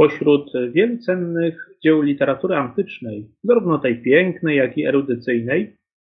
[0.00, 5.76] Pośród wielu cennych dzieł literatury antycznej, zarówno tej pięknej, jak i erudycyjnej,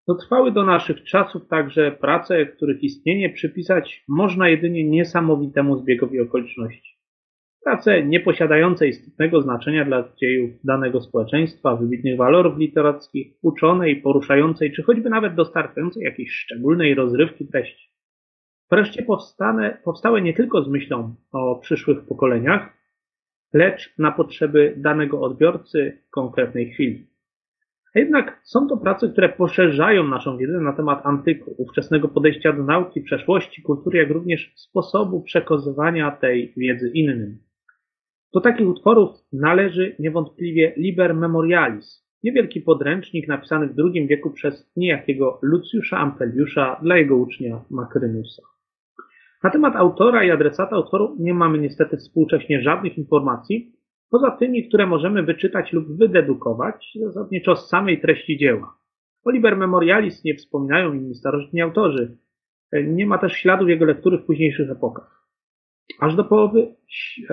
[0.09, 6.99] dotrwały do naszych czasów także prace, których istnienie przypisać można jedynie niesamowitemu zbiegowi okoliczności.
[7.65, 15.11] Prace nieposiadające istotnego znaczenia dla dziejów danego społeczeństwa, wybitnych walorów literackich, uczonej, poruszającej, czy choćby
[15.11, 17.93] nawet dostarczającej jakiejś szczególnej rozrywki treści.
[18.71, 22.82] Wreszcie powstane, powstałe nie tylko z myślą o przyszłych pokoleniach,
[23.53, 27.07] lecz na potrzeby danego odbiorcy w konkretnej chwili.
[27.95, 32.63] A jednak są to prace, które poszerzają naszą wiedzę na temat antyku, ówczesnego podejścia do
[32.65, 37.39] nauki, przeszłości, kultury, jak również sposobu przekazywania tej wiedzy innym.
[38.35, 45.39] Do takich utworów należy niewątpliwie Liber Memorialis, niewielki podręcznik napisany w II wieku przez niejakiego
[45.43, 48.43] Lucjusza Ampeliusza dla jego ucznia Makrynusa.
[49.43, 53.73] Na temat autora i adresata utworu nie mamy niestety współcześnie żadnych informacji,
[54.11, 58.77] poza tymi, które możemy wyczytać lub wydedukować zasadniczo z samej treści dzieła.
[59.25, 62.19] Oliver Memorialis nie wspominają inni starożytni autorzy.
[62.85, 65.29] Nie ma też śladów jego lektury w późniejszych epokach.
[66.01, 66.75] Aż do połowy,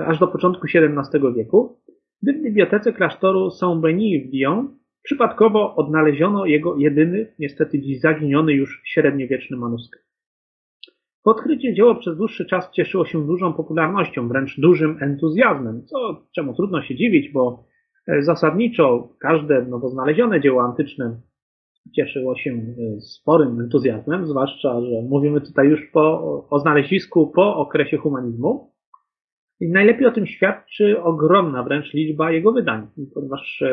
[0.06, 1.80] aż do początku XVII wieku,
[2.24, 8.82] gdy w bibliotece klasztoru Saint-Denis w Lyon przypadkowo odnaleziono jego jedyny, niestety dziś zaginiony już
[8.86, 10.09] średniowieczny manuskrypt.
[11.24, 15.98] Po odkryciu dzieło przez dłuższy czas cieszyło się dużą popularnością, wręcz dużym entuzjazmem, co
[16.36, 17.64] czemu trudno się dziwić, bo
[18.08, 21.22] e, zasadniczo każde nowo znalezione dzieło antyczne
[21.96, 27.98] cieszyło się e, sporym entuzjazmem, zwłaszcza, że mówimy tutaj już po, o znalezisku po okresie
[27.98, 28.69] humanizmu.
[29.62, 33.64] I najlepiej o tym świadczy ogromna wręcz liczba jego wydań, ponieważ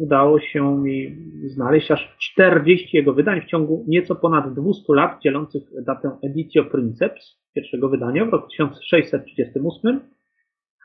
[0.00, 5.62] udało się mi znaleźć aż 40 jego wydań w ciągu nieco ponad 200 lat, dzielących
[5.86, 10.00] datę Editio Princeps, pierwszego wydania w roku 1638,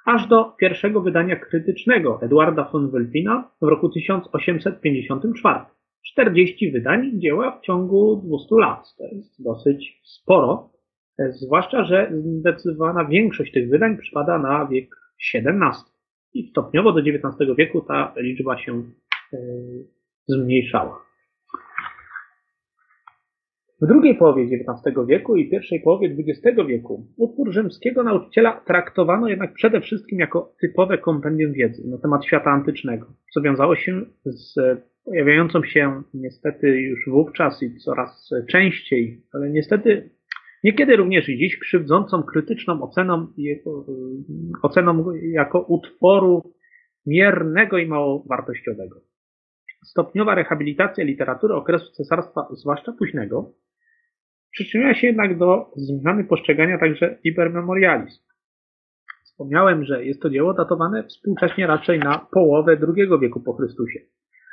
[0.06, 5.60] aż do pierwszego wydania krytycznego Eduarda von Welpina w roku 1854.
[6.06, 8.96] 40 wydań dzieła w ciągu 200 lat.
[8.98, 10.70] To jest dosyć sporo.
[11.20, 14.90] Zwłaszcza, że zdecydowana większość tych wydań przypada na wiek
[15.36, 15.94] XVII.
[16.34, 18.84] I stopniowo do XIX wieku ta liczba się
[19.34, 19.38] e,
[20.28, 21.08] zmniejszała.
[23.82, 29.54] W drugiej połowie XIX wieku i pierwszej połowie XX wieku utwór rzymskiego nauczyciela traktowano jednak
[29.54, 34.56] przede wszystkim jako typowe kompendium wiedzy na temat świata antycznego, co wiązało się z
[35.06, 40.10] pojawiającą się niestety już wówczas i coraz częściej, ale niestety
[40.64, 43.28] Niekiedy również i dziś krzywdzącą krytyczną oceną,
[44.64, 46.54] oceną jako utworu
[47.06, 49.02] miernego i małowartościowego.
[49.86, 53.54] Stopniowa rehabilitacja literatury okresu cesarstwa, zwłaszcza późnego,
[54.52, 58.28] przyczyniła się jednak do zmiany postrzegania także Liber Memorialis.
[59.26, 64.00] Wspomniałem, że jest to dzieło datowane współcześnie raczej na połowę II wieku po Chrystusie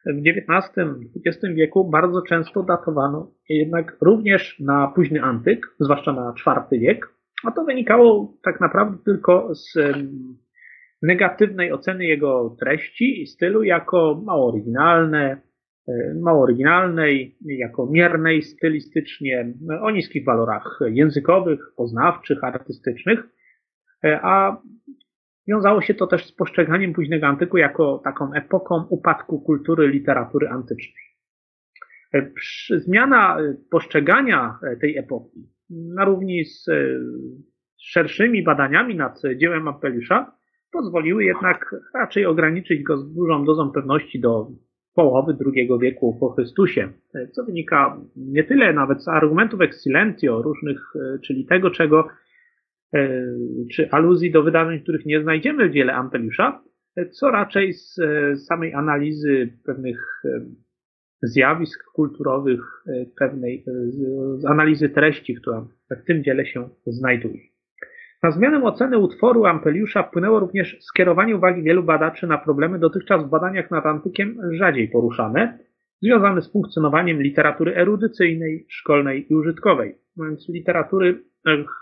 [0.06, 7.08] w XIX-XX wieku bardzo często datowano jednak również na późny antyk, zwłaszcza na IV wiek,
[7.44, 9.74] a to wynikało tak naprawdę tylko z
[11.02, 15.40] negatywnej oceny jego treści i stylu jako mało oryginalne,
[16.22, 23.20] mało oryginalnej, jako miernej stylistycznie, o niskich walorach językowych, poznawczych, artystycznych,
[24.02, 24.56] a
[25.48, 31.04] Wiązało się to też z postrzeganiem późnego antyku jako taką epoką upadku kultury literatury antycznej.
[32.14, 32.30] E,
[32.78, 36.66] zmiana e, postrzegania e, tej epoki na równi z
[37.80, 40.32] szerszymi badaniami nad dziełem Apeliusza
[40.72, 44.48] pozwoliły jednak raczej ograniczyć go z dużą dozą pewności do
[44.94, 46.92] połowy II wieku po Chrystusie,
[47.32, 52.08] co wynika nie tyle nawet z argumentów ex silentio różnych, czyli tego, czego
[53.72, 56.62] czy aluzji do wydarzeń, których nie znajdziemy w dziele Ampeliusza,
[57.10, 60.40] co raczej z e, samej analizy pewnych e,
[61.22, 62.60] zjawisk kulturowych,
[63.18, 63.64] pewnej
[64.36, 67.40] z analizy treści, która w tym dziele się znajduje.
[68.22, 73.30] Na zmianę oceny utworu Ampeliusza wpłynęło również skierowanie uwagi wielu badaczy na problemy dotychczas w
[73.30, 75.58] badaniach nad antykiem rzadziej poruszane,
[76.02, 81.24] związane z funkcjonowaniem literatury erudycyjnej, szkolnej i użytkowej, więc literatury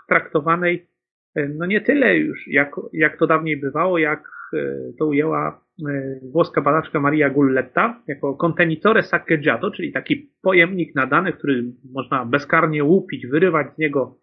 [0.07, 0.87] traktowanej
[1.35, 4.57] no nie tyle już, jak, jak to dawniej bywało, jak e,
[4.99, 11.33] to ujęła e, włoska badaczka Maria Gulletta jako contenitore saccheggiato, czyli taki pojemnik na dane,
[11.33, 11.63] który
[11.93, 14.19] można bezkarnie łupić, wyrywać z niego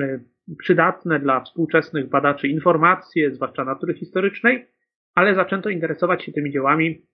[0.00, 0.20] e,
[0.58, 4.66] przydatne dla współczesnych badaczy informacje, zwłaszcza natury historycznej,
[5.14, 7.06] ale zaczęto interesować się tymi dziełami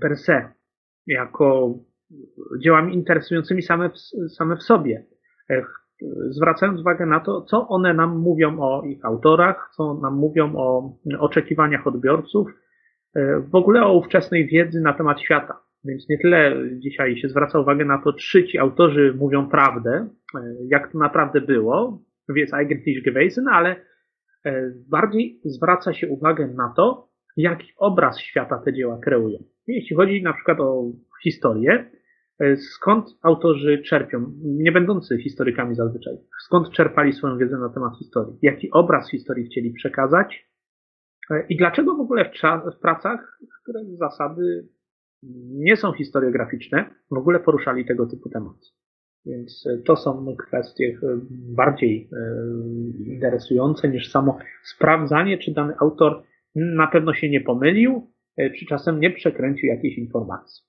[0.00, 0.52] per se,
[1.06, 1.78] jako
[2.58, 3.98] dziełami interesującymi same w,
[4.36, 5.04] same w sobie.
[6.30, 10.92] Zwracając uwagę na to, co one nam mówią o ich autorach, co nam mówią o
[11.18, 12.48] oczekiwaniach odbiorców,
[13.50, 15.60] w ogóle o ówczesnej wiedzy na temat świata.
[15.84, 20.08] Więc nie tyle dzisiaj się zwraca uwagę na to, czy ci autorzy mówią prawdę,
[20.68, 23.76] jak to naprawdę było, wie eigentlich gewesen, ale
[24.90, 29.38] bardziej zwraca się uwagę na to, jaki obraz świata te dzieła kreują.
[29.66, 30.84] Jeśli chodzi na przykład o
[31.24, 31.97] historię, e,
[32.56, 36.14] skąd autorzy czerpią, nie będący historykami zazwyczaj,
[36.44, 40.48] skąd czerpali swoją wiedzę na temat historii, jaki obraz historii chcieli przekazać
[41.30, 42.32] e, i dlaczego w ogóle w,
[42.76, 44.68] w pracach, które zasady
[45.48, 48.66] nie są historiograficzne, w ogóle poruszali tego typu tematy.
[49.26, 50.98] Więc e, to są kwestie
[51.30, 52.10] bardziej
[53.06, 56.22] interesujące niż samo sprawdzanie, czy dany autor
[56.54, 60.67] na pewno się nie pomylił, e, czy czasem nie przekręcił jakiejś informacji.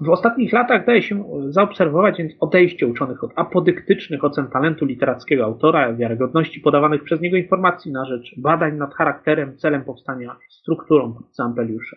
[0.00, 5.94] W ostatnich latach daje się zaobserwować więc odejście uczonych od apodyktycznych ocen talentu literackiego autora,
[5.94, 11.96] wiarygodności podawanych przez niego informacji na rzecz badań nad charakterem, celem powstania, strukturą Zampeliusza.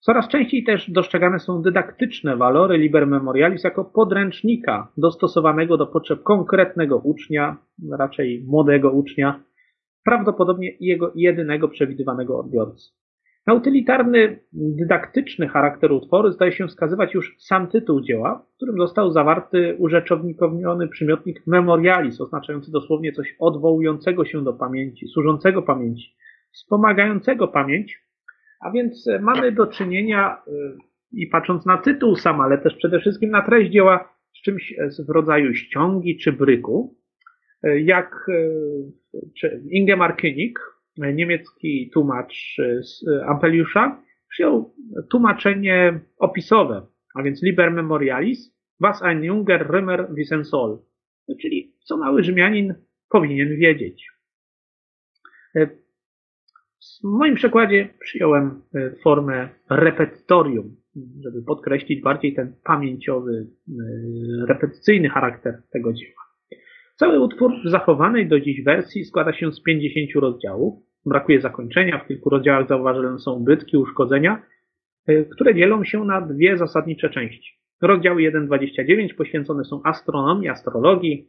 [0.00, 6.98] Coraz częściej też dostrzegane są dydaktyczne walory Liber Memorialis jako podręcznika dostosowanego do potrzeb konkretnego
[6.98, 7.56] ucznia,
[7.98, 9.44] raczej młodego ucznia,
[10.04, 13.03] prawdopodobnie jego jedynego przewidywanego odbiorcy.
[13.46, 19.12] Na utylitarny, dydaktyczny charakter utworu zdaje się wskazywać już sam tytuł dzieła, w którym został
[19.12, 26.16] zawarty urzeczownikowniony przymiotnik memorialis, oznaczający dosłownie coś odwołującego się do pamięci, służącego pamięci,
[26.52, 27.98] wspomagającego pamięć,
[28.60, 30.76] a więc mamy do czynienia, y,
[31.12, 34.74] i patrząc na tytuł sam, ale też przede wszystkim na treść dzieła, z czymś
[35.08, 36.96] w rodzaju ściągi czy bryku,
[37.62, 38.26] jak
[39.70, 40.52] Ingemar König,
[40.96, 44.74] niemiecki tłumacz z Ampeliusza, przyjął
[45.10, 50.78] tłumaczenie opisowe, a więc Liber Memorialis, was ein junger Römer wissen soll,
[51.40, 52.74] czyli co mały Rzymianin
[53.08, 54.06] powinien wiedzieć.
[57.04, 65.62] W moim przykładzie przyjąłem e, formę repetytorium, żeby podkreślić bardziej ten pamięciowy, e, repetycyjny charakter
[65.72, 66.22] tego dzieła.
[66.96, 70.83] Cały utwór w zachowanej do dziś wersji składa się z 50 rozdziałów.
[71.06, 74.42] Brakuje zakończenia, w kilku rozdziałach zauważone są ubytki, uszkodzenia,
[75.06, 77.52] e, które dzielą się na dwie zasadnicze części.
[77.82, 81.28] Rozdziały 1.29 poświęcone są astronomii, astrologii,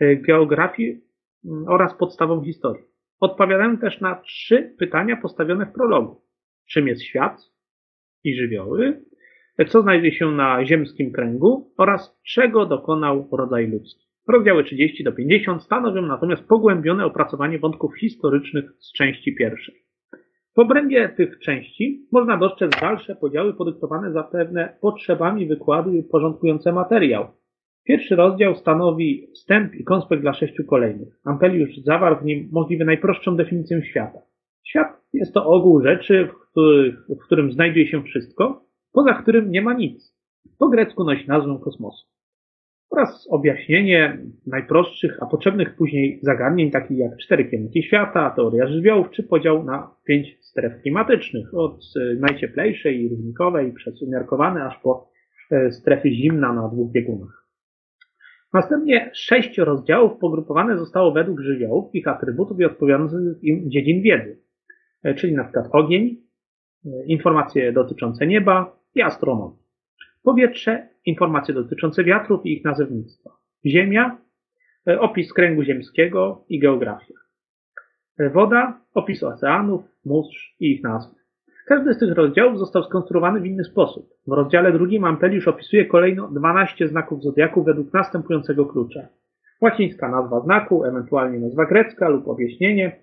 [0.00, 1.00] geografii
[1.44, 2.84] mm, oraz podstawom historii.
[3.20, 6.22] Odpowiadałem też na trzy pytania postawione w prologu.
[6.70, 7.40] Czym jest świat
[8.24, 9.02] i żywioły?
[9.68, 11.74] Co znajduje się na ziemskim kręgu?
[11.76, 14.07] Oraz czego dokonał rodzaj ludzki?
[14.28, 19.74] Rozdziały 30 do 50 stanowią natomiast pogłębione opracowanie wątków historycznych z części pierwszej.
[20.56, 27.28] W obrębie tych części można dostrzec dalsze podziały podyktowane zapewne potrzebami wykładu i porządkujące materiał,
[27.88, 31.20] Pierwszy rozdział stanowi wstęp i konspekt dla sześciu kolejnych.
[31.24, 34.18] Ampeliusz zawarł w nim możliwie najprostszą definicję świata.
[34.64, 39.62] Świat jest to ogół rzeczy, w, których, w którym znajduje się wszystko, poza którym nie
[39.62, 40.16] ma nic.
[40.58, 42.06] Po grecku nosi nazwę kosmosu.
[42.90, 49.22] Oraz objaśnienie najprostszych, a potrzebnych później zagadnień, takich jak cztery kierunki świata, teoria żywiołów, czy
[49.22, 51.80] podział na pięć stref klimatycznych, od
[52.20, 55.10] najcieplejszej i równikowej przez umiarkowane, aż po
[55.50, 57.48] e, strefy zimna na dwóch biegunach.
[58.52, 64.38] Następnie sześć rozdziałów pogrupowane zostało według żywiołów, ich atrybutów i odpowiadających im dziedzin wiedzy,
[65.02, 66.16] e, czyli na przykład ogień,
[66.86, 69.58] e, informacje dotyczące nieba i astronomii.
[70.22, 73.30] Powietrze, informacje dotyczące wiatrów i ich nazewnictwa.
[73.66, 74.18] Ziemia,
[74.88, 77.14] e, opis kręgu ziemskiego i geografia.
[78.34, 81.18] Woda, opis oceanów, mórz i ich nazwy.
[81.66, 84.06] Każdy z tych rozdziałów został skonstruowany w inny sposób.
[84.26, 89.08] W rozdziale drugim Ampeliusz opisuje kolejno 12 znaków zodiaku według następującego klucza.
[89.60, 93.00] Łacińska nazwa znaku, ewentualnie nazwa grecka lub objaśnienie,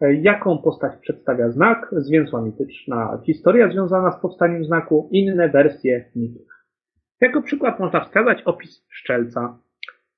[0.00, 6.57] e, jaką postać przedstawia znak, zwięzła mityczna historia związana z powstaniem znaku, inne wersje mitów.
[7.20, 9.58] Jako przykład można wskazać opis szczelca.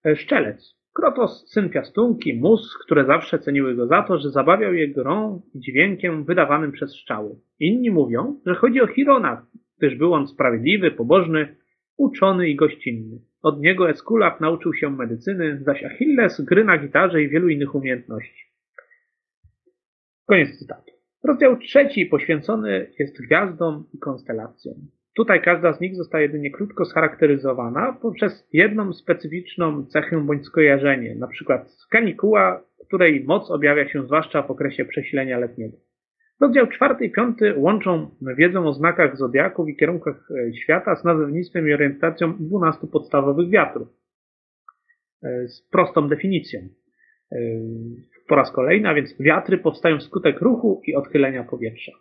[0.07, 4.89] E, szczelec Krotos, syn piastunki, mus, które zawsze ceniły go za to, że zabawiał je
[4.89, 7.37] grą i dźwiękiem wydawanym przez strzały.
[7.61, 9.47] Inni mówią, że chodzi o Chirona,
[9.79, 11.57] gdyż był on sprawiedliwy, pobożny,
[11.97, 13.19] uczony i gościnny.
[13.43, 18.45] Od niego Eskulap nauczył się medycyny, zaś Achilles gry na gitarze i wielu innych umiejętności.
[20.27, 20.93] Koniec cytatu.
[21.25, 24.75] Rozdział trzeci poświęcony jest gwiazdom i konstelacjom.
[25.21, 31.27] Tutaj każda z nich zostaje jedynie krótko scharakteryzowana poprzez jedną specyficzną cechę bądź skojarzenie, na
[31.27, 35.77] przykład kanikuła, której moc objawia się zwłaszcza w okresie przesilenia letniego.
[36.41, 41.69] Rozdział czwarty i piąty łączą wiedzę o znakach zodiaków i kierunkach e, świata z nazewnictwem
[41.69, 43.89] i orientacją 12 podstawowych wiatrów.
[45.23, 46.61] E, z prostą definicją.
[47.33, 47.37] E,
[48.29, 51.93] po raz kolejny, a więc wiatry powstają wskutek ruchu i odchylenia powietrza.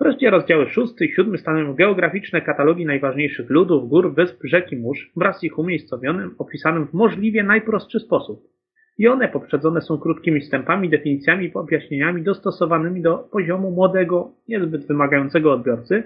[0.00, 5.40] Wreszcie rozdziały szósty i siódmy stanowią geograficzne katalogi najważniejszych ludów, gór, wysp, rzek mórz wraz
[5.40, 8.52] z ich umiejscowionym, opisanym w możliwie najprostszy sposób.
[8.98, 15.52] I one poprzedzone są krótkimi wstępami, definicjami i objaśnieniami dostosowanymi do poziomu młodego, niezbyt wymagającego
[15.52, 16.02] odbiorcy,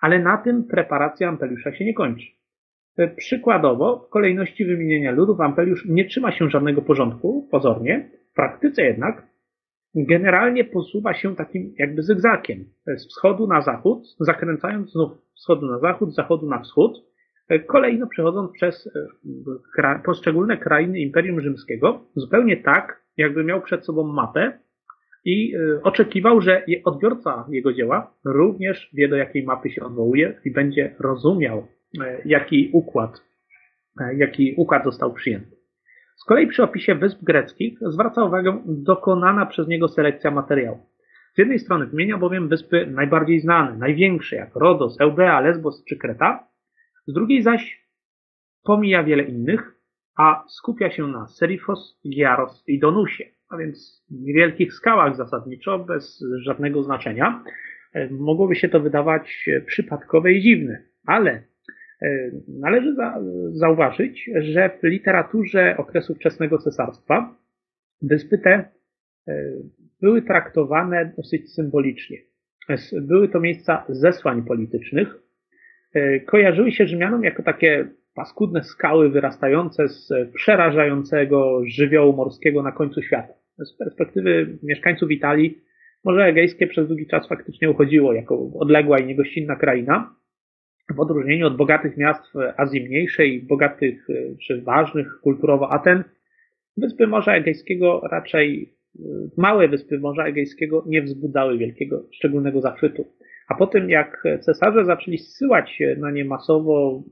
[0.00, 2.26] ale na tym preparacja Ampeliusza się nie kończy.
[3.16, 9.31] Przykładowo, w kolejności wymienienia ludów Ampeliusz nie trzyma się żadnego porządku, pozornie, w praktyce jednak
[9.94, 12.64] generalnie posuwa się takim jakby zygzakiem
[12.96, 17.12] z wschodu na zachód, zakręcając znów wschodu na zachód, zachodu na wschód,
[17.66, 18.90] kolejno przechodząc przez
[19.78, 24.58] e, poszczególne krainy Imperium Rzymskiego, zupełnie tak, jakby miał przed sobą mapę
[25.24, 30.50] i e, oczekiwał, że odbiorca jego dzieła również wie, do jakiej mapy się odwołuje i
[30.50, 31.66] będzie rozumiał,
[32.00, 33.22] e, jaki układ,
[34.16, 35.61] jaki układ został przyjęty.
[36.22, 40.78] Z kolei przy opisie wysp greckich zwraca uwagę dokonana przez niego selekcja materiału.
[41.34, 46.48] Z jednej strony wymienia bowiem wyspy najbardziej znane, największe, jak Rodos, Eubea, Lesbos czy Kreta,
[47.06, 47.86] z drugiej zaś
[48.64, 49.74] pomija wiele innych,
[50.18, 56.82] a skupia się na Serifos, Giaros i Donusie, a więc niewielkich skałach zasadniczo, bez żadnego
[56.82, 57.44] znaczenia.
[57.94, 61.51] E, mogłoby się to wydawać przypadkowe i dziwne, ale E,
[62.48, 67.34] należy za, zauważyć, że w literaturze okresu wczesnego cesarstwa
[68.02, 69.44] wyspy te e,
[70.00, 72.18] były traktowane dosyć symbolicznie.
[72.92, 75.14] Były to miejsca zesłań politycznych.
[75.94, 83.02] E, kojarzyły się Rzymianom jako takie paskudne skały wyrastające z przerażającego żywiołu morskiego na końcu
[83.02, 83.32] świata.
[83.58, 85.58] Z perspektywy mieszkańców Italii
[86.04, 90.14] Morze Egejskie przez długi czas faktycznie uchodziło jako odległa i niegościnna kraina,
[90.94, 96.04] w odróżnieniu od bogatych miast w Azji Mniejszej, bogatych e, czy ważnych kulturowo Aten,
[96.76, 99.02] wyspy Morza Egejskiego raczej, e,
[99.36, 103.06] małe wyspy Morza Egejskiego nie wzbudzały wielkiego, szczególnego zachwytu.
[103.48, 107.02] A po tym, jak cesarze zaczęli zsyłać na nie masowo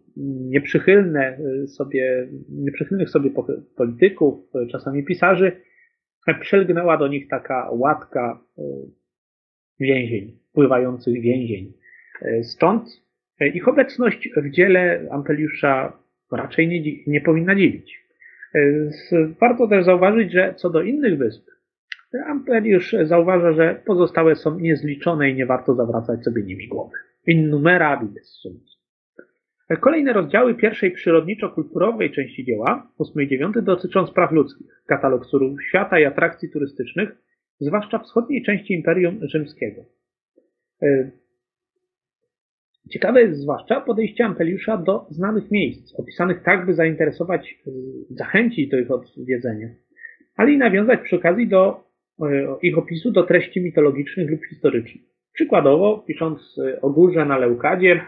[0.51, 3.31] nieprzychylne sobie, nieprzychylnych sobie
[3.77, 5.53] polityków, czasami pisarzy,
[6.41, 8.63] przelgnęła do nich taka łatka e,
[9.81, 11.73] więzień, pływających więzień.
[12.43, 13.10] Stąd
[13.47, 15.93] ich obecność w dziele Ampeliusza
[16.33, 18.01] raczej nie, nie powinna dziwić.
[19.41, 21.51] Warto też zauważyć, że co do innych wysp,
[22.27, 26.97] Ampeliusz zauważa, że pozostałe są niezliczone i nie warto zawracać sobie nimi głowy.
[27.27, 28.63] Innumerabilis sunt.
[29.81, 36.01] Kolejne rozdziały pierwszej przyrodniczo-kulturowej części dzieła, 8 i 9, dotyczą spraw ludzkich, katalog surów świata
[36.01, 37.09] i atrakcji turystycznych,
[37.61, 39.83] zwłaszcza wschodniej części Imperium Rzymskiego.
[42.91, 47.71] Ciekawe jest zwłaszcza podejście Ampeliusza do znanych miejsc, opisanych tak, by zainteresować, y,
[48.11, 49.69] zachęcić do ich odwiedzenia,
[50.37, 51.85] ale i nawiązać przy okazji do
[52.23, 52.25] y,
[52.63, 55.05] ich opisu do treści mitologicznych lub historycznych.
[55.33, 58.01] Przykładowo, pisząc y, o górze na Leukadzie,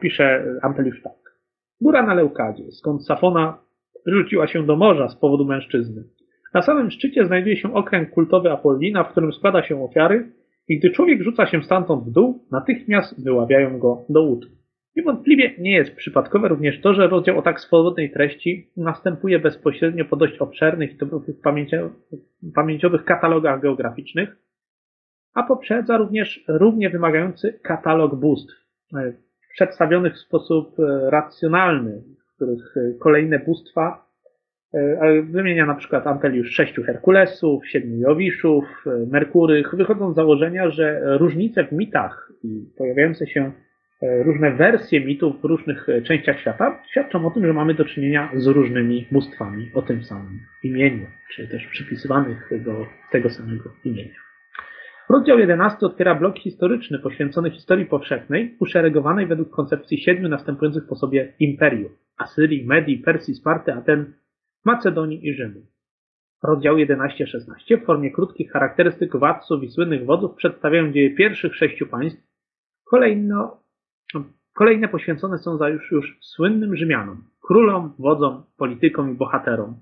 [0.00, 1.12] pisze Ampeliusz tak.
[1.80, 3.58] Góra na Leukadzie, skąd Safona
[4.06, 6.04] rzuciła się do morza z powodu mężczyzny.
[6.54, 10.32] Na samym szczycie znajduje się okręg kultowy Apollina, w którym składa się ofiary,
[10.70, 14.46] i gdy człowiek rzuca się stamtąd w dół, natychmiast wyławiają go do łód.
[14.96, 20.16] Niewątpliwie nie jest przypadkowe również to, że rozdział o tak swobodnej treści następuje bezpośrednio po
[20.16, 20.96] dość obszernych i
[22.54, 24.36] pamięciowych katalogach geograficznych,
[25.34, 28.54] a poprzedza również równie wymagający katalog bóstw,
[28.94, 29.12] e,
[29.54, 34.09] przedstawionych w sposób e, racjonalny, w których e, kolejne bóstwa
[35.22, 41.64] wymienia na przykład Ampeliusz sześciu Herkulesów, siedmiu Jowiszów, e, Merkurych, wychodzą z założenia, że różnice
[41.64, 43.52] w mitach i pojawiające się
[44.02, 48.30] e, różne wersje mitów w różnych częściach świata świadczą o tym, że mamy do czynienia
[48.36, 54.14] z różnymi bóstwami o tym samym imieniu, czy też przypisywanych do tego samego imienia.
[55.10, 61.32] Rozdział 11 otwiera blok historyczny poświęcony historii powszechnej, uszeregowanej według koncepcji siedmiu następujących po sobie
[61.38, 64.12] imperiów Asyrii, Medii, Persji, Sparty, Aten,
[64.64, 65.60] Macedonii i Rzymu.
[66.42, 72.22] Rozdział 11-16 w formie krótkich charakterystyk władców i słynnych wodzów przedstawiają dzieje pierwszych sześciu państw.
[72.84, 73.62] Kolejno,
[74.54, 79.74] kolejne poświęcone są za już, już słynnym Rzymianom, królom, wodzom, politykom i bohaterom.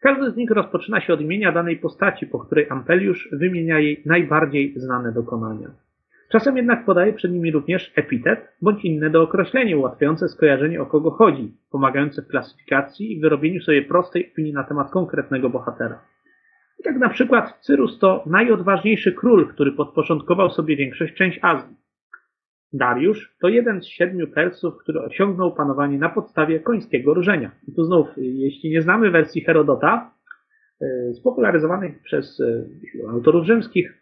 [0.00, 4.74] Każdy z nich rozpoczyna się od imienia danej postaci, po której Ampeliusz wymienia jej najbardziej
[4.76, 5.70] znane dokonania.
[6.32, 11.56] Czasem jednak podaje przed nimi również epitet bądź inne dookreślenie ułatwiające skojarzenie o kogo chodzi,
[11.70, 16.00] pomagające w klasyfikacji i wyrobieniu sobie prostej opinii na temat konkretnego bohatera.
[16.84, 21.76] Tak na przykład Cyrus to najodważniejszy król, który podporządkował sobie większość część Azji.
[22.72, 27.50] Dariusz to jeden z siedmiu Persów, który osiągnął panowanie na podstawie końskiego rżenia.
[27.68, 30.10] I tu znów, jeśli nie znamy wersji Herodota,
[30.80, 32.64] e, spopularyzowanej przez e,
[33.10, 34.01] autorów rzymskich,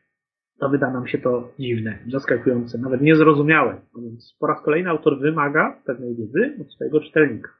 [0.60, 3.80] to wyda nam się to dziwne, zaskakujące, nawet niezrozumiałe.
[3.98, 7.50] A więc po raz kolejny autor wymaga pewnej wiedzy od swojego czytelnika.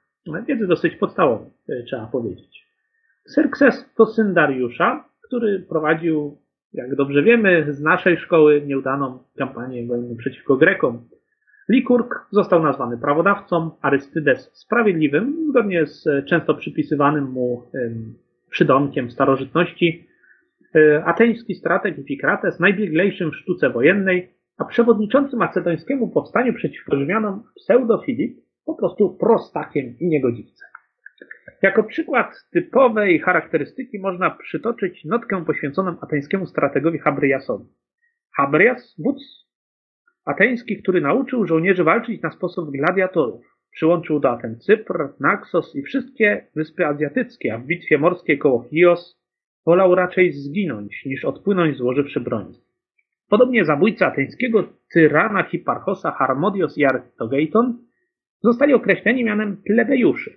[0.49, 2.67] Wiedzy dosyć podstawowej, e, trzeba powiedzieć.
[3.29, 6.39] Xerxes to syn Dariusza, który prowadził
[6.73, 11.09] jak dobrze wiemy z naszej szkoły, nieudaną kampanię wojenną przeciwko Grekom.
[11.69, 17.63] Likurg został nazwany prawodawcą, Arystydes sprawiedliwym, zgodnie z często przypisywanym mu
[18.51, 20.10] przydomkiem starożytności, e,
[21.05, 28.75] ateński strateg Fikrates najbieglejszym w sztuce wojennej, a przewodniczący macedońskiemu powstaniu przeciwko Rzymianom pseudofilip, po
[28.75, 30.69] prostu prostakiem i niegodziwcem.
[31.63, 37.67] Jako przykład typowej charakterystyki można przytoczyć notkę poświęconą ateńskiemu strategowi Habriasowi.
[38.37, 39.51] Habrias, wódz
[40.25, 43.57] ateński, który nauczył żołnierzy walczyć na sposób gladiatorów.
[43.73, 49.20] Przyłączył do Aten Cypr, Naxos i wszystkie wyspy azjatyckie, a w bitwie morskiej koło Chios
[49.67, 52.53] wolał raczej zginąć, niż odpłynąć złożywszy broń.
[53.29, 57.79] Podobnie zabójcy ateńskiego tyrana Hiparchosa Harmodios i Artogeiton
[58.43, 60.31] zostali określeni mianem plebejuszy.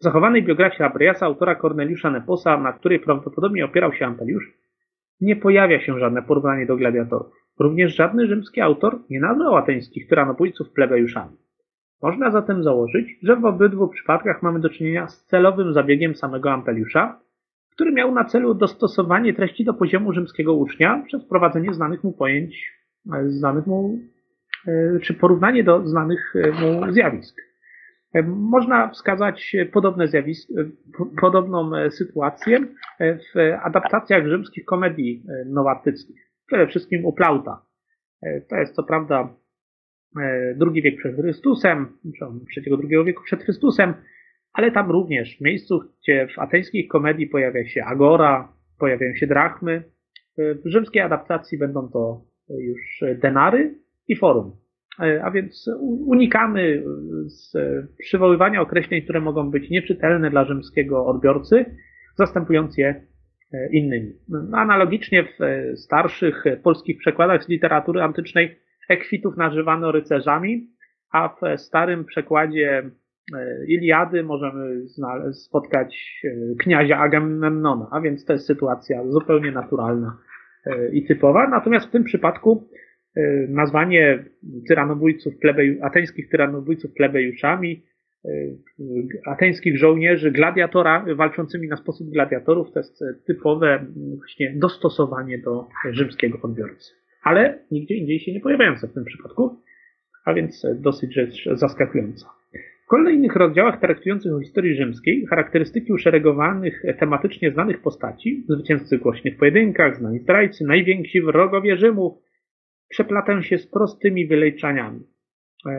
[0.00, 4.52] W zachowanej biografii Abriasa, autora Corneliusza Neposa, na której prawdopodobnie opierał się Ampeliusz,
[5.20, 7.32] nie pojawia się żadne porównanie do gladiatorów.
[7.58, 11.36] Również żadny rzymski autor nie nazwał ateńskich tyranobójców plebejuszami.
[12.02, 17.20] Można zatem założyć, że w obydwu przypadkach mamy do czynienia z celowym zabiegiem samego Ampeliusza,
[17.80, 22.72] który miał na celu dostosowanie treści do poziomu rzymskiego ucznia przez wprowadzenie znanych mu pojęć,
[23.26, 23.98] znanych mu,
[24.68, 27.36] e, czy porównanie do znanych mu zjawisk.
[28.26, 30.54] Można wskazać podobne zjawisko,
[31.20, 32.58] podobną e, sytuację
[32.98, 36.30] e, w adaptacjach rzymskich komedii e, nowatyckich.
[36.46, 37.62] Przede wszystkim u Plauta.
[38.48, 39.34] To jest co prawda
[40.56, 41.98] drugi wiek przed Chrystusem,
[42.50, 43.94] trzeciego, drugiego wieku przed Chrystusem,
[44.52, 49.82] ale tam również w miejscu, gdzie w ateńskich komedii pojawia się agora, pojawiają się drachmy,
[50.38, 52.24] w rzymskiej adaptacji będą to
[52.58, 53.74] już denary
[54.08, 54.52] i forum.
[55.00, 55.70] E, a więc
[56.06, 56.82] unikamy
[57.26, 57.52] z
[57.98, 61.64] przywoływania określeń, które mogą być nieczytelne dla rzymskiego odbiorcy,
[62.14, 63.06] zastępując je
[63.52, 64.12] e, innymi.
[64.52, 70.70] Analogicznie w e, starszych polskich przekładach z literatury antycznej ekwitów nazywano rycerzami,
[71.12, 72.90] a w starym przekładzie
[73.68, 74.88] Iliady możemy
[75.32, 76.22] spotkać
[76.60, 80.18] kniazia Agamemnona, a więc to jest sytuacja zupełnie naturalna
[80.92, 81.48] i typowa.
[81.48, 82.68] Natomiast w tym przypadku
[83.16, 84.24] E, nazwanie
[84.68, 87.82] tyranobójców plebeju, ateńskich tyranobójców plebejuszami,
[88.24, 88.30] e,
[89.26, 96.94] ateńskich żołnierzy gladiatora, walczącymi na sposób gladiatorów, to jest typowe właśnie dostosowanie do rzymskiego odbiorcy.
[97.22, 99.60] Ale nigdzie indziej się nie pojawiające w tym przypadku,
[100.24, 102.26] a więc dosyć rzecz zaskakująca.
[102.90, 110.18] Kolejnych rozdziałach traktujących o historii rzymskiej charakterystyki uszeregowanych tematycznie znanych postaci, zwycięzcy głośnych pojedynkach, znani
[110.18, 112.22] zdrajcy, najwięksi wrogowie Rzymu,
[112.88, 115.00] przeplatają się z prostymi wyleczaniami.
[115.66, 115.70] E,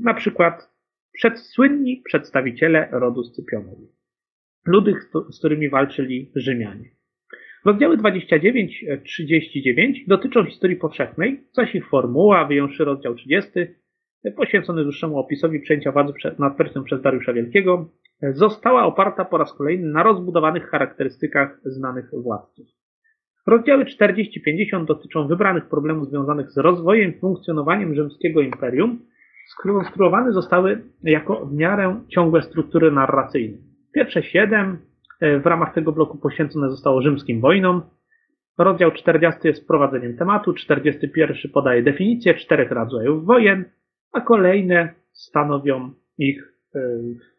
[0.00, 0.70] na przykład
[1.12, 3.86] przed, słynni przedstawiciele rodu Scypionowi.
[4.66, 4.94] Ludy,
[5.30, 6.90] z którymi walczyli Rzymianie.
[7.64, 13.50] Rozdziały 29-39 dotyczą historii powszechnej, zaś ich formuła, wyjąwszy rozdział 30,
[14.36, 17.88] poświęcony dłuższemu opisowi przejęcia władzy nad Persją przez Dariusza Wielkiego,
[18.22, 22.66] została oparta po raz kolejny na rozbudowanych charakterystykach znanych władców.
[23.46, 28.98] Rozdziały 40-50 dotyczą wybranych problemów związanych z rozwojem i funkcjonowaniem rzymskiego imperium,
[29.48, 33.58] skonstruowane zostały jako w miarę ciągłe struktury narracyjne.
[33.94, 34.78] Pierwsze 7
[35.20, 37.82] e, w ramach tego bloku poświęcone zostało rzymskim wojnom.
[38.58, 43.64] Rozdział 40 jest prowadzeniem tematu, 41 podaje definicję czterech rodzajów wojen,
[44.12, 46.80] a kolejne stanowią ich e,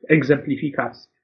[0.09, 1.19] egzemplifikację.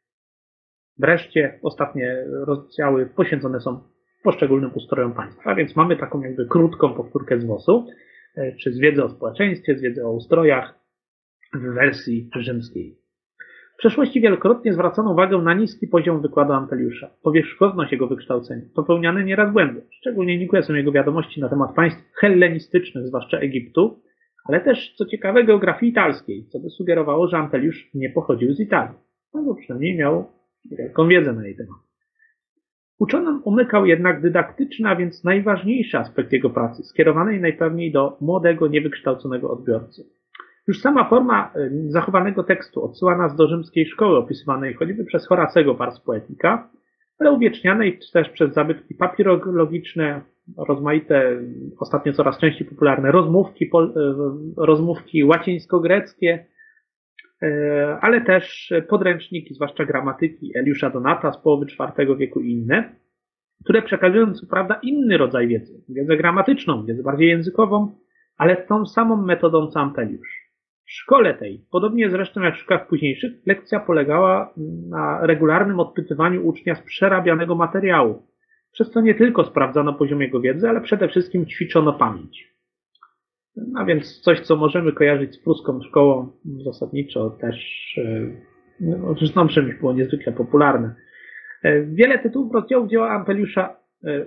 [1.00, 3.84] Wreszcie ostatnie rozdziały poświęcone są
[4.24, 5.56] poszczególnym ustrojom państwa.
[5.56, 7.88] Więc mamy taką jakby krótką powtórkę z WOS-u,
[8.36, 10.80] e, czy z wiedzy o społeczeństwie, z wiedzy o ustrojach
[11.54, 12.98] w wersji rzymskiej.
[13.76, 19.54] W przeszłości wielokrotnie zwracano uwagę na niski poziom wykładu Anteliusza, powierzchowność jego wykształcenia, popełniane nieraz
[19.54, 19.82] błędy.
[19.92, 24.00] Szczególnie nikłe są jego wiadomości na temat państw hellenistycznych, zwłaszcza Egiptu,
[24.46, 28.98] ale też, co ciekawe, geografii italskiej, co by sugerowało, że Anteliusz nie pochodził z Italii,
[29.34, 30.26] albo przynajmniej miał
[30.72, 31.78] wielką wiedzę na jej temat.
[33.00, 39.52] Uczonym umykał jednak dydaktyczny, a więc najważniejszy aspekt jego pracy, skierowanej najpewniej do młodego, niewykształconego
[39.52, 40.04] odbiorcy.
[40.68, 45.76] Już sama forma e, zachowanego tekstu odsyła nas do rzymskiej szkoły opisywanej choćby przez Horacego
[45.76, 46.70] Pars Poetica,
[47.20, 50.22] ale uwiecznianej też przez zabytki papirologiczne,
[50.58, 51.42] rozmaite,
[51.80, 53.70] ostatnio coraz częściej popularne rozmówki, e,
[54.58, 56.46] rozmówki łacińsko-greckie,
[57.42, 62.96] e, ale też podręczniki, zwłaszcza gramatyki Eliusza Donata z połowy IV wieku i inne,
[63.64, 67.96] które przekazują co prawda inny rodzaj wiedzy, wiedzę gramatyczną, wiedzę bardziej językową,
[68.38, 70.46] ale tą samą metodą co Ampeliusz.
[70.86, 74.54] W szkole tej, podobnie zresztą jak w szkołach późniejszych, lekcja polegała
[74.90, 78.24] na regularnym odpytywaniu ucznia z przerabianego materiału,
[78.76, 82.56] przez co nie tylko sprawdzano poziom jego wiedzy, ale przede wszystkim ćwiczono pamięć.
[83.76, 86.32] A więc coś, co możemy kojarzyć z pruską szkołą,
[86.66, 87.56] zasadniczo też
[88.80, 90.96] no, zresztą czymś było niezwykle popularne.
[91.64, 94.26] E, wiele tytułów rozdziałów dzieła Ampeliusza e, e,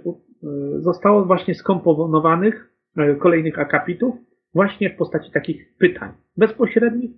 [0.79, 2.69] zostało właśnie skomponowanych,
[3.19, 4.15] kolejnych akapitów,
[4.55, 7.11] właśnie w postaci takich pytań, bezpośrednich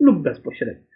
[0.00, 0.95] lub bezpośrednich.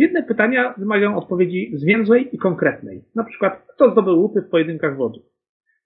[0.00, 5.22] Jedne pytania wymagają odpowiedzi zwięzłej i konkretnej, na przykład kto zdobył łupy w pojedynkach wodów.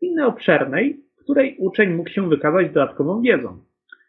[0.01, 3.59] Inne obszernej, w której uczeń mógł się wykazać dodatkową wiedzą.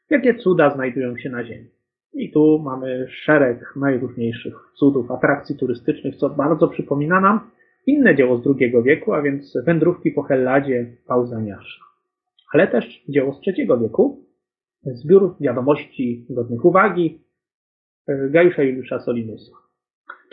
[0.10, 1.70] Jakie cuda znajdują się na Ziemi?
[2.14, 7.52] I tu mamy szereg najróżniejszych cudów, atrakcji turystycznych, co bardzo przypomina nam
[7.86, 11.82] inne dzieło z II wieku, a więc wędrówki po Helladzie Pauzaniasza.
[12.54, 14.26] Ale też dzieło z III wieku,
[14.84, 17.20] zbiór wiadomości godnych uwagi
[18.08, 19.65] e, Gajusza Juliusza Solinusa.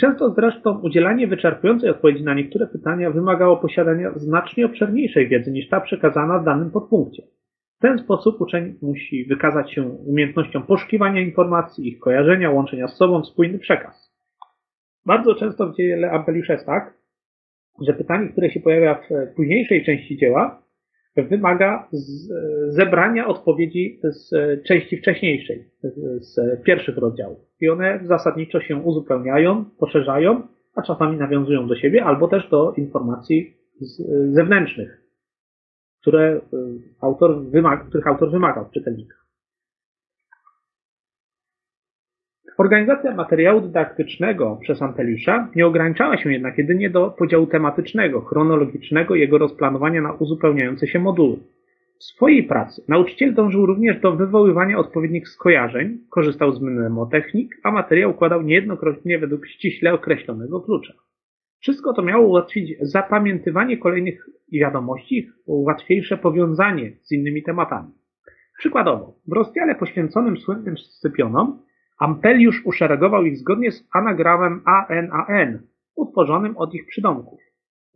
[0.00, 5.80] Często zresztą udzielanie wyczerpującej odpowiedzi na niektóre pytania wymagało posiadania znacznie obszerniejszej wiedzy niż ta
[5.80, 7.22] przekazana w danym podpunkcie.
[7.78, 13.24] W ten sposób uczeń musi wykazać się umiejętnością poszukiwania informacji, ich kojarzenia, łączenia z sobą
[13.24, 14.12] spójny przekaz.
[15.06, 16.94] Bardzo często w dziele Ampeliusza jest tak,
[17.80, 20.61] że pytanie, które się pojawia w późniejszej części dzieła,
[21.16, 21.88] wymaga
[22.68, 24.30] zebrania odpowiedzi z
[24.66, 25.64] części wcześniejszej,
[26.20, 27.38] z pierwszych rozdziałów.
[27.60, 30.42] I one zasadniczo się uzupełniają, poszerzają,
[30.74, 33.56] a czasami nawiązują do siebie, albo też do informacji
[34.30, 35.02] zewnętrznych,
[36.00, 36.40] które
[37.00, 39.21] autor wymaga, których autor wymaga od czytelnika.
[42.58, 49.20] Organizacja materiału dydaktycznego przez Anteliusza nie ograniczała się jednak jedynie do podziału tematycznego, chronologicznego i
[49.20, 51.36] jego rozplanowania na uzupełniające się moduły.
[51.98, 58.10] W swojej pracy nauczyciel dążył również do wywoływania odpowiednich skojarzeń, korzystał z mnemotechnik, a materiał
[58.10, 60.92] układał niejednokrotnie według ściśle określonego klucza.
[61.60, 67.92] Wszystko to miało ułatwić zapamiętywanie kolejnych wiadomości, łatwiejsze powiązanie z innymi tematami.
[68.58, 71.62] Przykładowo, w rozdziale poświęconym słynnym scypionom
[71.98, 75.58] Ampeliusz uszeregował ich zgodnie z anagramem ANAN,
[75.96, 77.40] utworzonym od ich przydomków.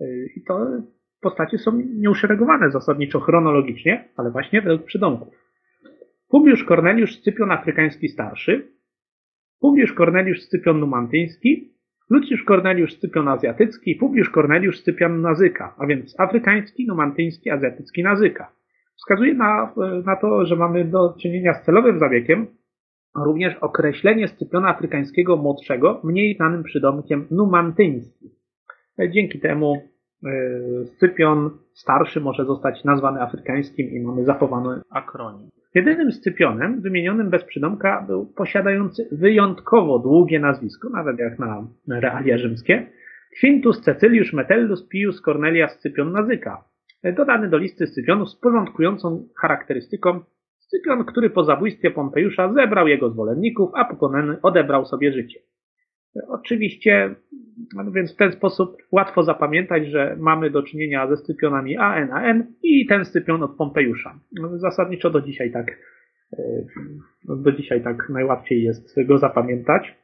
[0.00, 0.66] Y, I to
[1.20, 5.34] postacie są nieuszeregowane zasadniczo chronologicznie, ale właśnie według przydomków.
[6.28, 8.72] Publiusz Korneliusz Scypion Afrykański Starszy,
[9.60, 11.76] Publiusz Korneliusz Scypion Numantyński,
[12.10, 18.52] Luciusz Korneliusz Scypion Azjatycki Publiusz Korneliusz Scypion Nazyka, a więc afrykański, numantyński, azjatycki Nazyka.
[18.96, 19.74] Wskazuje na,
[20.06, 22.46] na to, że mamy do czynienia z celowym zabiegiem,
[23.24, 28.30] również określenie Scypiona Afrykańskiego Młodszego, mniej znanym przydomkiem numantyński.
[29.10, 29.76] Dzięki temu
[30.24, 30.30] e,
[30.86, 35.48] Scypion Starszy może zostać nazwany afrykańskim i mamy zachowany akronim.
[35.74, 42.86] Jedynym Scypionem wymienionym bez przydomka był posiadający wyjątkowo długie nazwisko, nawet jak na realia rzymskie,
[43.40, 46.64] Quintus Cecylius Metellus Pius Cornelia Scypion Nazyka,
[47.16, 50.20] dodany do listy Scypionów z porządkującą charakterystyką
[50.66, 55.40] Scypion, który po zabójstwie Pompejusza zebrał jego zwolenników, a pokonany odebrał sobie życie.
[56.28, 57.14] Oczywiście,
[57.74, 62.86] no więc w ten sposób łatwo zapamiętać, że mamy do czynienia ze Scypionami ANAN i
[62.86, 64.20] ten Scypion od Pompejusza.
[64.54, 65.66] Zasadniczo do dzisiaj tak,
[66.32, 66.42] e,
[67.24, 69.94] do dzisiaj tak najłatwiej jest go zapamiętać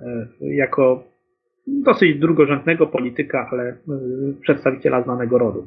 [0.00, 1.04] e, jako
[1.66, 3.76] dosyć drugorzędnego polityka, ale e,
[4.40, 5.66] przedstawiciela znanego rodu.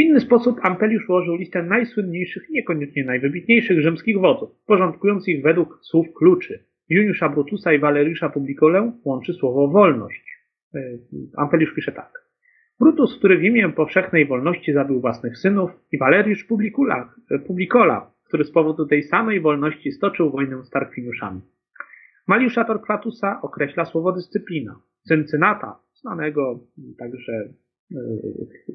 [0.00, 6.64] Inny sposób Ampeliusz ułożył listę najsłynniejszych, niekoniecznie najwybitniejszych rzymskich wodzów, porządkując ich według słów kluczy.
[6.88, 10.24] Juniusza Brutusa i Waleriusza Publikolę łączy słowo wolność.
[10.74, 10.80] E,
[11.36, 12.12] Ampeliusz pisze tak.
[12.80, 18.44] Brutus, który w imię powszechnej wolności zabił własnych synów i Waleriusz Publikula, e, Publikola, który
[18.44, 21.40] z powodu tej samej wolności stoczył wojnę z Tarkwiniuszami.
[22.26, 24.80] Maliusza Torquatusa określa słowo dyscyplina.
[25.08, 26.60] Cyncynata, znanego
[26.98, 27.32] także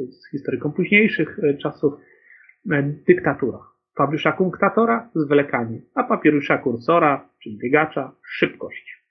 [0.10, 1.94] z historyką późniejszych e, czasów,
[2.72, 3.60] e, dyktatura.
[3.98, 9.06] Fabiusza Kunktatora zwlekanie, a papierusza kursora, czyli biegacza, szybkość.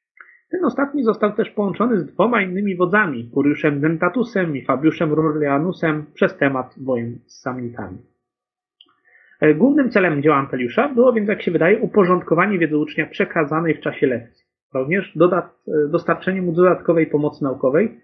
[0.51, 6.37] Ten ostatni został też połączony z dwoma innymi wodzami, Kuriuszem Dentatusem i Fabiuszem Rurlianusem przez
[6.37, 7.99] temat wojen z Samnitami.
[9.57, 14.07] Głównym celem dzieła Ampeliusza było więc, jak się wydaje, uporządkowanie wiedzy ucznia przekazanej w czasie
[14.07, 14.45] lekcji.
[14.75, 15.19] Również
[15.90, 18.01] dostarczenie mu dodatkowej pomocy naukowej,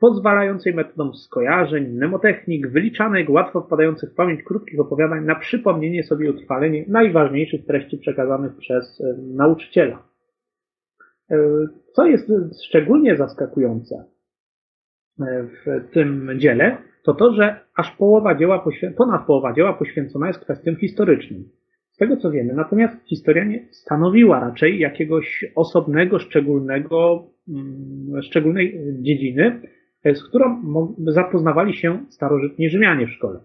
[0.00, 6.84] pozwalającej metodą skojarzeń, mnemotechnik, wyliczanek, łatwo wpadających w pamięć krótkich opowiadań na przypomnienie sobie utrwalenie
[6.88, 10.02] najważniejszych treści przekazanych przez e, nauczyciela.
[11.30, 11.36] E,
[11.92, 12.30] co jest
[12.68, 14.04] szczególnie zaskakujące
[15.20, 18.64] e, w tym dziele, to to, że aż połowa dzieła,
[18.96, 21.44] ponad połowa dzieła poświęcona jest kwestiom historycznym.
[21.90, 29.60] Z tego co wiemy, natomiast historia nie stanowiła raczej jakiegoś osobnego, szczególnego, mm, szczególnej dziedziny,
[30.04, 30.62] z którą
[30.98, 33.40] zapoznawali się starożytni Rzymianie w szkole.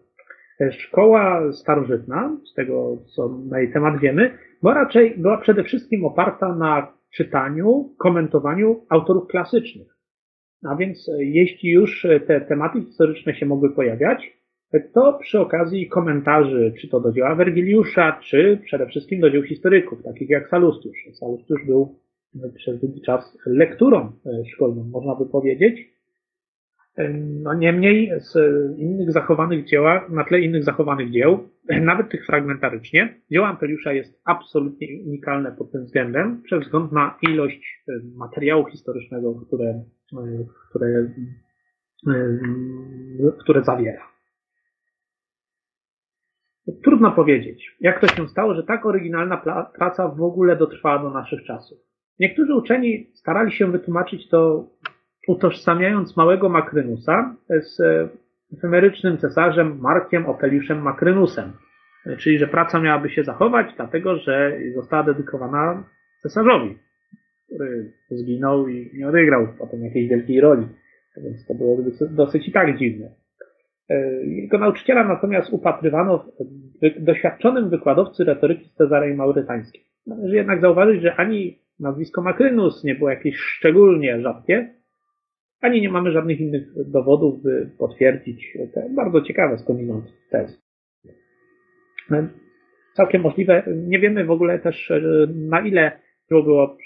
[0.72, 6.56] Szkoła starożytna, z tego co na jej temat wiemy, była raczej była przede wszystkim oparta
[6.56, 10.02] na czytaniu, komentowaniu autorów klasycznych.
[10.70, 14.38] A więc e, jeśli już e, te tematy historyczne się mogły pojawiać,
[14.74, 19.44] e, to przy okazji komentarzy, czy to do dzieła Wergiliusza, czy przede wszystkim do dzieł
[19.44, 20.98] historyków, takich jak Salustiusz.
[21.14, 22.00] Salustiusz był
[22.56, 24.12] przez długi czas lekturą
[24.54, 25.92] szkolną, można by powiedzieć.
[27.44, 28.36] No niemniej z
[28.78, 31.50] innych zachowanych dzieła, na tle innych zachowanych dzieł,
[31.82, 37.84] nawet tych fragmentarycznie, dzieło Ampeliusza jest absolutnie unikalne pod tym względem, przez wzgląd na ilość
[37.88, 40.88] e, materiału historycznego, które, e, które,
[42.08, 42.40] e,
[43.40, 44.12] które zawiera.
[46.84, 49.38] Trudno powiedzieć, jak to się stało, że tak oryginalna
[49.76, 51.80] praca w ogóle dotrwała do naszych czasów.
[52.20, 54.70] Niektórzy uczeni starali się wytłumaczyć to
[55.28, 57.82] utożsamiając małego Makrynusa z
[58.58, 61.52] efemerycznym cesarzem Markiem Opeliuszem Makrynusem.
[62.18, 65.84] Czyli, że praca miałaby się zachować, dlatego że została dedykowana
[66.22, 66.78] cesarzowi,
[67.46, 70.68] który zginął i nie odegrał potem jakiejś wielkiej roli.
[71.18, 71.78] Więc to było
[72.12, 73.10] dosyć i tak dziwne.
[74.24, 76.26] Jego nauczyciela natomiast upatrywano
[76.82, 79.82] w doświadczonym wykładowcy retoryki z Maurytańskiej.
[80.08, 84.74] Należy jednak zauważyć, że ani nazwisko Makrynus nie było jakieś szczególnie rzadkie,
[85.62, 90.58] ani nie mamy żadnych innych dowodów, by potwierdzić te bardzo ciekawe skądinąd tezy.
[92.94, 94.92] Całkiem możliwe, nie wiemy w ogóle też
[95.36, 95.92] na ile
[96.30, 96.78] było,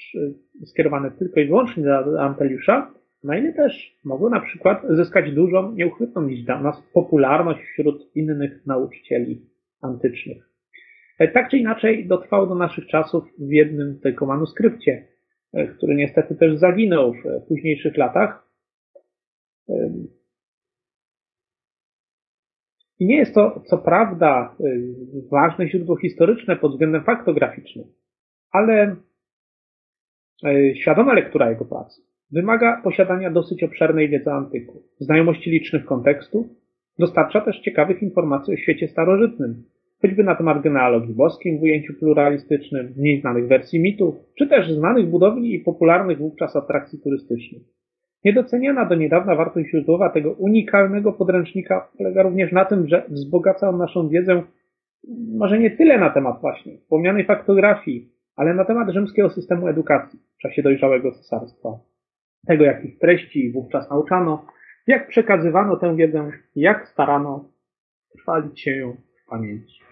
[0.65, 6.21] skierowane tylko i wyłącznie do Anteliusza, na ile też mogło na przykład zyskać dużą, nieuchwytną
[6.21, 9.41] niż dla nas popularność wśród innych nauczycieli
[9.81, 10.49] antycznych.
[11.33, 15.07] Tak czy inaczej dotrwało do naszych czasów w jednym tylko manuskrypcie,
[15.77, 18.44] który niestety też zaginął w późniejszych latach,
[22.99, 24.93] i nie jest to, co prawda, y,
[25.31, 27.85] ważne źródło historyczne pod względem faktograficznym,
[28.51, 28.95] ale
[30.45, 36.45] y, świadoma lektura jego pracy wymaga posiadania dosyć obszernej wiedzy antyku, znajomości licznych kontekstów,
[36.99, 39.63] dostarcza też ciekawych informacji o świecie starożytnym,
[40.01, 45.09] choćby na temat genealogii boskiej w ujęciu pluralistycznym, mniej znanych wersji mitów, czy też znanych
[45.09, 47.61] budowli i popularnych wówczas atrakcji turystycznych.
[48.25, 53.77] Niedoceniana do niedawna wartość źródłowa tego unikalnego podręcznika polega również na tym, że wzbogaca on
[53.77, 54.43] naszą wiedzę
[55.37, 60.41] może nie tyle na temat właśnie wspomnianej faktografii, ale na temat rzymskiego systemu edukacji w
[60.41, 61.69] czasie dojrzałego cesarstwa.
[62.47, 64.45] Tego, jakich treści wówczas nauczano,
[64.87, 67.49] jak przekazywano tę wiedzę, jak starano
[68.17, 69.84] trwalić się ją w pamięci.